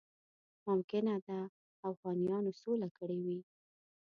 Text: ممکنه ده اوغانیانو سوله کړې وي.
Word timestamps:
ممکنه 0.67 1.13
ده 1.27 1.39
اوغانیانو 1.87 2.51
سوله 2.61 2.87
کړې 2.97 3.17
وي. 3.25 3.39